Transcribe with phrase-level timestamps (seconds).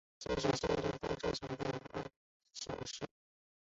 [0.17, 2.03] 现时效力丹超球队阿
[2.55, 3.05] 晓士。